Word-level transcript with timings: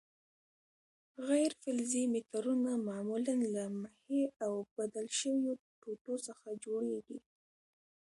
غیر 1.27 1.51
فلزي 1.61 2.03
مترونه 2.15 2.71
معمولاً 2.87 3.35
له 3.55 3.63
محې 3.81 4.21
او 4.45 4.53
بدل 4.75 5.07
شویو 5.19 5.53
ټوټو 5.81 6.13
څخه 6.27 6.47
جوړیږي. 6.65 7.19